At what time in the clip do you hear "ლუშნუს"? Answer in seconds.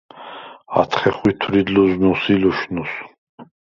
2.41-2.91